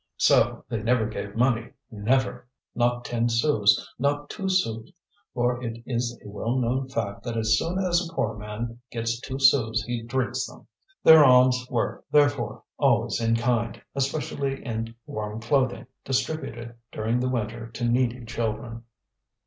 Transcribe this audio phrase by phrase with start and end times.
[0.17, 2.47] So they never gave money, never!
[2.73, 4.89] Not ten sous, not two sous,
[5.35, 9.19] for it is a well known fact that as soon as a poor man gets
[9.21, 10.65] two sous he drinks them.
[11.03, 17.67] Their alms were, therefore, always in kind, especially in warm clothing, distributed during the winter
[17.69, 18.81] to needy children.